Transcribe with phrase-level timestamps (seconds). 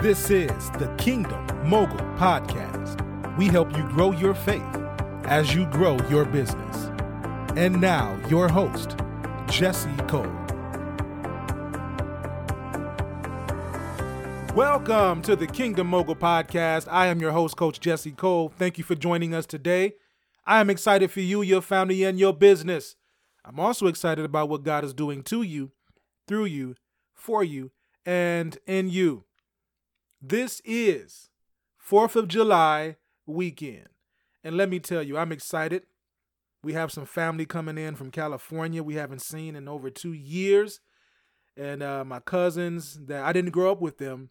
[0.00, 3.36] This is the Kingdom Mogul Podcast.
[3.36, 4.62] We help you grow your faith
[5.24, 6.84] as you grow your business.
[7.56, 8.96] And now, your host,
[9.50, 10.22] Jesse Cole.
[14.54, 16.86] Welcome to the Kingdom Mogul Podcast.
[16.88, 18.52] I am your host, Coach Jesse Cole.
[18.56, 19.94] Thank you for joining us today.
[20.46, 22.94] I am excited for you, your family, and your business.
[23.44, 25.72] I'm also excited about what God is doing to you,
[26.28, 26.76] through you,
[27.16, 27.72] for you,
[28.06, 29.24] and in you.
[30.20, 31.30] This is
[31.88, 32.96] 4th of July
[33.26, 33.88] weekend.
[34.42, 35.84] And let me tell you, I'm excited.
[36.62, 40.80] We have some family coming in from California we haven't seen in over two years.
[41.56, 44.30] And uh, my cousins that I didn't grow up with them,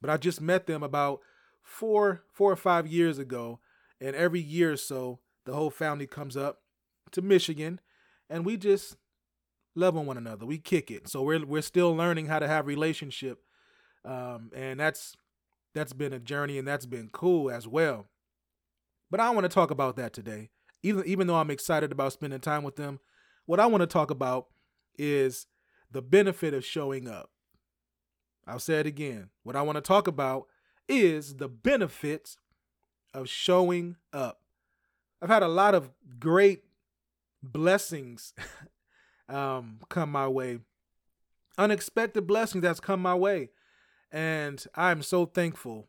[0.00, 1.20] but I just met them about
[1.62, 3.60] four, four or five years ago.
[3.98, 6.60] And every year or so, the whole family comes up
[7.12, 7.80] to Michigan
[8.28, 8.96] and we just
[9.74, 10.44] love on one another.
[10.44, 11.08] We kick it.
[11.08, 13.38] So we're we're still learning how to have relationship.
[14.04, 15.16] Um, and that's
[15.74, 18.06] that's been a journey and that's been cool as well.
[19.10, 20.50] But I want to talk about that today.
[20.82, 22.98] Even even though I'm excited about spending time with them,
[23.46, 24.46] what I want to talk about
[24.98, 25.46] is
[25.90, 27.30] the benefit of showing up.
[28.46, 29.30] I'll say it again.
[29.44, 30.46] What I want to talk about
[30.88, 32.36] is the benefits
[33.14, 34.40] of showing up.
[35.20, 36.64] I've had a lot of great
[37.42, 38.34] blessings
[39.28, 40.58] um, come my way,
[41.56, 43.50] unexpected blessings that's come my way,
[44.12, 45.88] and I'm so thankful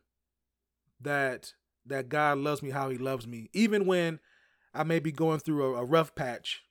[1.00, 1.52] that
[1.86, 4.18] that God loves me how He loves me, even when
[4.72, 6.62] I may be going through a, a rough patch.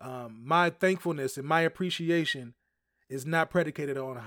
[0.00, 2.54] Um, my thankfulness and my appreciation
[3.08, 4.20] is not predicated on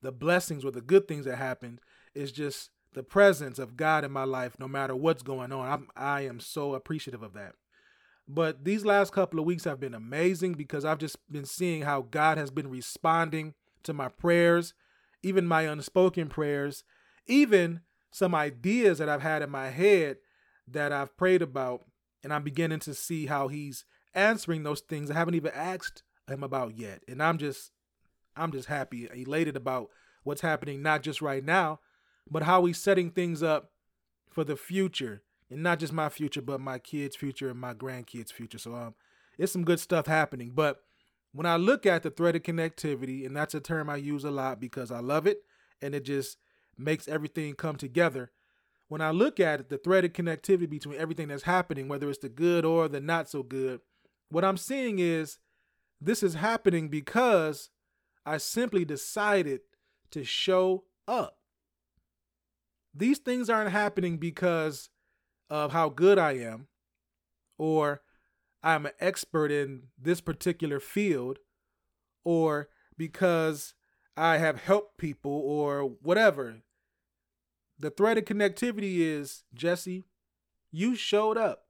[0.00, 1.80] the blessings or the good things that happened.
[2.14, 5.68] It's just the presence of God in my life, no matter what's going on.
[5.68, 7.54] I'm, I am so appreciative of that.
[8.26, 12.02] But these last couple of weeks have been amazing because I've just been seeing how
[12.02, 14.74] God has been responding to my prayers,
[15.22, 16.84] even my unspoken prayers,
[17.26, 17.80] even
[18.10, 20.18] some ideas that I've had in my head
[20.66, 21.84] that I've prayed about.
[22.22, 23.84] And I'm beginning to see how He's
[24.14, 27.02] answering those things I haven't even asked Him about yet.
[27.06, 27.70] And I'm just,
[28.36, 29.90] I'm just happy, elated about
[30.24, 31.80] what's happening, not just right now,
[32.30, 33.70] but how he's setting things up
[34.30, 38.32] for the future and not just my future but my kids future and my grandkids
[38.32, 38.94] future so um
[39.38, 40.82] it's some good stuff happening but
[41.32, 44.60] when i look at the threaded connectivity and that's a term i use a lot
[44.60, 45.38] because i love it
[45.80, 46.38] and it just
[46.76, 48.30] makes everything come together.
[48.88, 52.28] When i look at it the threaded connectivity between everything that's happening whether it's the
[52.28, 53.80] good or the not so good
[54.30, 55.38] what i'm seeing is
[56.00, 57.70] this is happening because
[58.24, 59.60] i simply decided
[60.10, 61.38] to show up.
[62.94, 64.90] These things aren't happening because
[65.50, 66.68] of how good I am
[67.58, 68.02] or
[68.62, 71.38] I'm an expert in this particular field
[72.24, 73.74] or because
[74.16, 76.56] I have helped people or whatever.
[77.78, 80.04] The thread of connectivity is Jesse,
[80.72, 81.66] you showed up.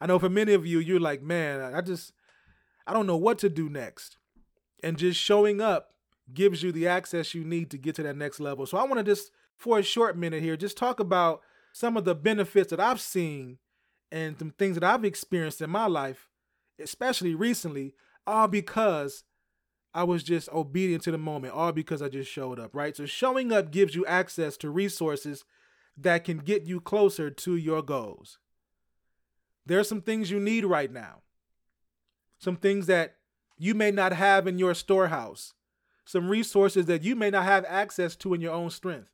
[0.00, 2.12] I know for many of you, you're like, man, I just,
[2.86, 4.16] I don't know what to do next.
[4.82, 5.90] And just showing up
[6.32, 8.66] gives you the access you need to get to that next level.
[8.66, 11.40] So I want to just for a short minute here, just talk about
[11.72, 13.58] some of the benefits that I've seen
[14.14, 16.28] and some things that I've experienced in my life,
[16.78, 17.94] especially recently,
[18.28, 19.24] all because
[19.92, 22.96] I was just obedient to the moment, all because I just showed up, right?
[22.96, 25.44] So showing up gives you access to resources
[25.96, 28.38] that can get you closer to your goals.
[29.66, 31.22] There are some things you need right now.
[32.38, 33.16] Some things that
[33.58, 35.54] you may not have in your storehouse.
[36.04, 39.10] Some resources that you may not have access to in your own strength.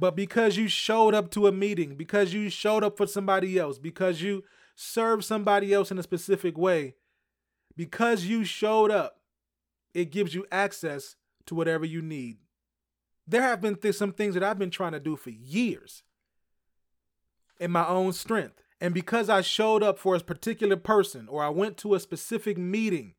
[0.00, 3.78] But because you showed up to a meeting, because you showed up for somebody else,
[3.78, 4.44] because you
[4.74, 6.94] served somebody else in a specific way,
[7.76, 9.20] because you showed up,
[9.92, 12.38] it gives you access to whatever you need.
[13.26, 16.02] There have been th- some things that I've been trying to do for years
[17.58, 18.62] in my own strength.
[18.80, 22.56] And because I showed up for a particular person or I went to a specific
[22.56, 23.16] meeting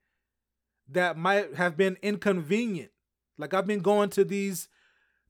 [0.89, 2.89] that might have been inconvenient,
[3.37, 4.67] like I've been going to these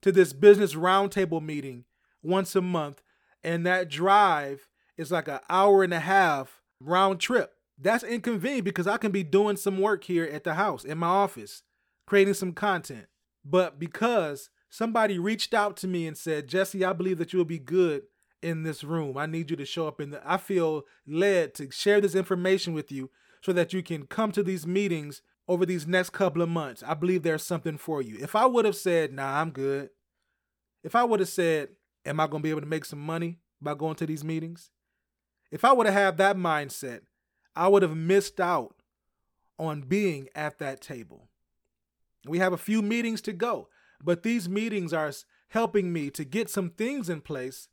[0.02, 1.84] to this business roundtable meeting
[2.22, 3.02] once a month,
[3.42, 7.54] and that drive is like an hour and a half round trip.
[7.78, 11.08] That's inconvenient because I can be doing some work here at the house, in my
[11.08, 11.62] office,
[12.06, 13.06] creating some content.
[13.44, 17.58] But because somebody reached out to me and said, Jesse, I believe that you'll be
[17.58, 18.02] good
[18.40, 19.16] in this room.
[19.16, 22.72] I need you to show up in the I feel led to share this information
[22.72, 23.10] with you
[23.40, 26.82] so that you can come to these meetings over these next couple of months.
[26.86, 28.16] I believe there's something for you.
[28.20, 29.90] If I would have said, nah, I'm good.
[30.84, 31.70] If I would have said,
[32.04, 34.70] am I going to be able to make some money by going to these meetings?
[35.50, 37.00] If I would have had that mindset,
[37.54, 38.82] I would have missed out
[39.58, 41.28] on being at that table.
[42.26, 43.68] We have a few meetings to go,
[44.02, 45.12] but these meetings are
[45.48, 47.68] helping me to get some things in place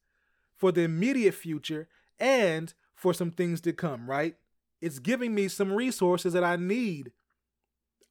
[0.58, 1.88] for the immediate future
[2.20, 4.36] and for some things to come, right?
[4.82, 7.12] It's giving me some resources that I need.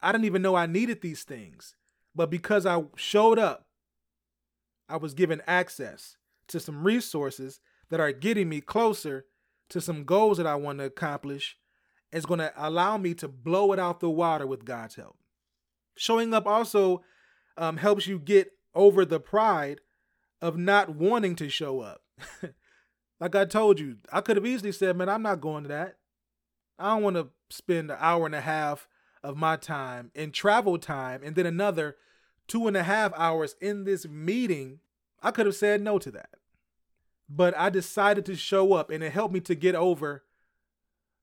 [0.00, 1.76] I didn't even know I needed these things,
[2.14, 3.66] but because I showed up,
[4.88, 6.16] I was given access
[6.48, 7.60] to some resources
[7.90, 9.26] that are getting me closer
[9.70, 11.56] to some goals that I want to accomplish.
[12.10, 15.18] It's going to allow me to blow it out the water with God's help.
[15.96, 17.02] Showing up also
[17.56, 19.80] um, helps you get over the pride
[20.40, 22.02] of not wanting to show up.
[23.20, 25.96] like I told you, I could have easily said, man, I'm not going to that.
[26.78, 28.88] I don't want to spend an hour and a half
[29.23, 31.97] of my time in travel time and then another
[32.47, 34.81] two and a half hours in this meeting.
[35.23, 36.31] I could have said no to that.
[37.29, 40.25] But I decided to show up and it helped me to get over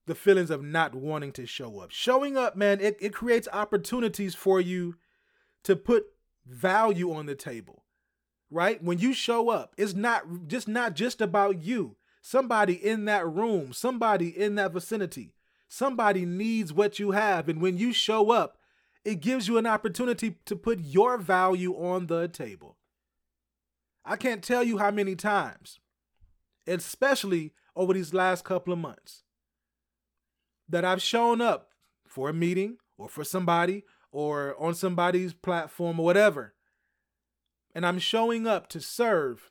[0.06, 1.90] the feelings of not wanting to show up.
[1.90, 4.94] Showing up, man, it, it creates opportunities for you
[5.64, 6.06] to put
[6.46, 7.82] value on the table
[8.50, 8.82] right?
[8.82, 11.96] When you show up, it's not just not just about you.
[12.22, 15.32] Somebody in that room, somebody in that vicinity,
[15.68, 17.48] somebody needs what you have.
[17.48, 18.58] And when you show up,
[19.04, 22.76] it gives you an opportunity to put your value on the table.
[24.04, 25.80] I can't tell you how many times,
[26.66, 29.22] especially over these last couple of months,
[30.68, 31.70] that I've shown up
[32.06, 36.54] for a meeting or for somebody or on somebody's platform or whatever
[37.76, 39.50] and I'm showing up to serve.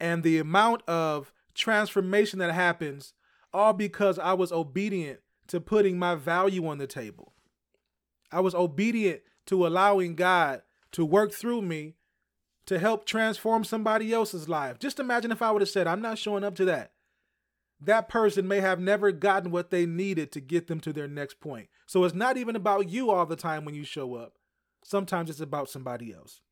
[0.00, 3.14] And the amount of transformation that happens,
[3.52, 7.32] all because I was obedient to putting my value on the table.
[8.30, 10.62] I was obedient to allowing God
[10.92, 11.96] to work through me
[12.66, 14.78] to help transform somebody else's life.
[14.78, 16.92] Just imagine if I would have said, I'm not showing up to that.
[17.80, 21.40] That person may have never gotten what they needed to get them to their next
[21.40, 21.68] point.
[21.86, 24.34] So it's not even about you all the time when you show up.
[24.84, 26.42] Sometimes it's about somebody else.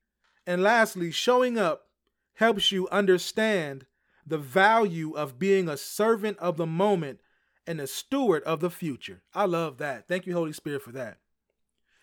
[0.47, 1.89] And lastly, showing up
[2.35, 3.85] helps you understand
[4.29, 7.21] the value of being a servant of the moment
[7.67, 9.23] and a steward of the future.
[9.35, 10.07] I love that.
[10.07, 11.19] Thank you, Holy Spirit, for that.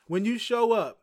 [0.07, 1.01] When you show up,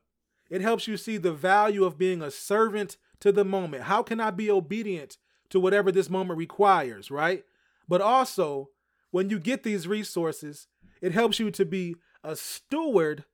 [0.50, 3.84] it helps you see the value of being a servant to the moment.
[3.84, 5.16] How can I be obedient
[5.50, 7.44] to whatever this moment requires, right?
[7.88, 8.70] But also,
[9.10, 10.66] when you get these resources,
[11.00, 13.24] it helps you to be a steward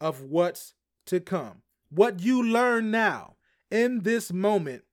[0.00, 0.74] of what's
[1.06, 1.62] to come.
[1.90, 3.36] What you learn now
[3.70, 4.84] in this moment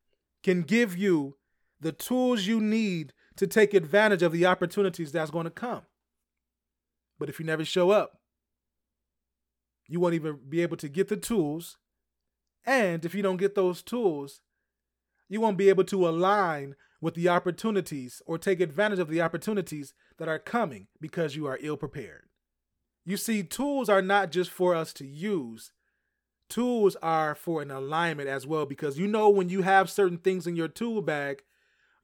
[0.44, 1.36] can give you
[1.84, 5.84] the tools you need to take advantage of the opportunities that's going to come.
[7.20, 8.20] But if you never show up,
[9.88, 11.78] you won't even be able to get the tools.
[12.66, 14.42] And if you don't get those tools,
[15.30, 19.94] you won't be able to align with the opportunities or take advantage of the opportunities
[20.18, 22.24] that are coming because you are ill prepared.
[23.06, 25.72] You see, tools are not just for us to use,
[26.50, 30.48] tools are for an alignment as well because you know when you have certain things
[30.48, 31.44] in your tool bag,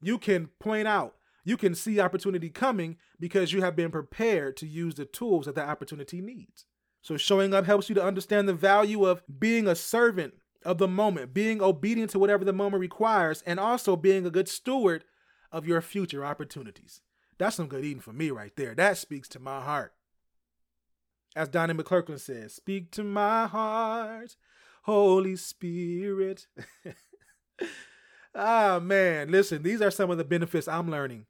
[0.00, 4.66] you can point out, you can see opportunity coming because you have been prepared to
[4.66, 6.66] use the tools that that opportunity needs.
[7.02, 10.88] So showing up helps you to understand the value of being a servant of the
[10.88, 15.04] moment, being obedient to whatever the moment requires, and also being a good steward
[15.50, 17.00] of your future opportunities.
[17.38, 18.74] That's some good eating for me right there.
[18.74, 19.94] That speaks to my heart.
[21.34, 24.36] As Donnie McClurkin says, speak to my heart,
[24.82, 26.46] Holy Spirit.
[28.34, 31.26] ah, man, listen, these are some of the benefits I'm learning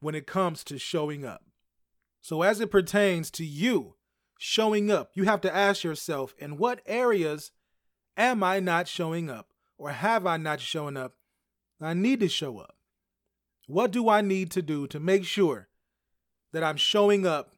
[0.00, 1.42] when it comes to showing up.
[2.20, 3.96] So, as it pertains to you
[4.38, 7.52] showing up, you have to ask yourself in what areas
[8.16, 9.48] am I not showing up?
[9.78, 11.14] Or have I not shown up?
[11.80, 12.76] I need to show up.
[13.66, 15.68] What do I need to do to make sure
[16.52, 17.52] that I'm showing up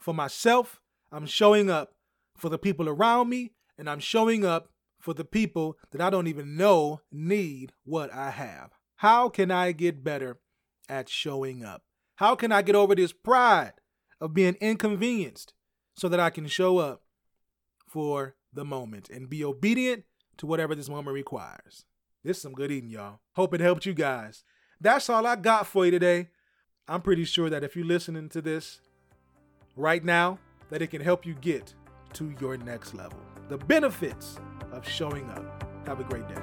[0.00, 0.80] for myself
[1.12, 1.92] I'm showing up
[2.36, 4.70] for the people around me, and I'm showing up
[5.02, 8.70] for the people that I don't even know need what I have.
[8.96, 10.38] How can I get better
[10.88, 11.82] at showing up?
[12.16, 13.72] How can I get over this pride
[14.20, 15.54] of being inconvenienced
[15.96, 17.02] so that I can show up
[17.88, 20.04] for the moment and be obedient
[20.36, 21.84] to whatever this moment requires?
[22.22, 23.18] This is some good eating, y'all.
[23.32, 24.44] Hope it helped you guys.
[24.80, 26.28] That's all I got for you today.
[26.86, 28.80] I'm pretty sure that if you're listening to this
[29.74, 30.38] right now,
[30.70, 31.74] that it can help you get
[32.12, 33.18] to your next level.
[33.48, 34.38] The benefits
[34.72, 35.64] of showing up.
[35.86, 36.34] Have a great day.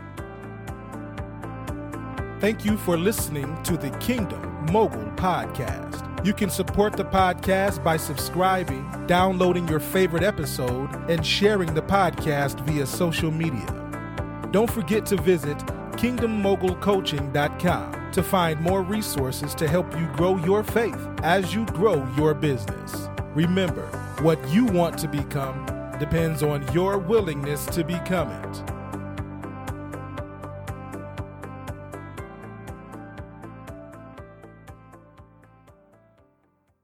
[2.39, 6.05] Thank you for listening to the Kingdom Mogul Podcast.
[6.25, 12.61] You can support the podcast by subscribing, downloading your favorite episode, and sharing the podcast
[12.65, 13.65] via social media.
[14.51, 15.57] Don't forget to visit
[15.97, 22.33] kingdommogulcoaching.com to find more resources to help you grow your faith as you grow your
[22.33, 23.09] business.
[23.35, 23.85] Remember,
[24.21, 25.65] what you want to become
[25.99, 28.78] depends on your willingness to become it.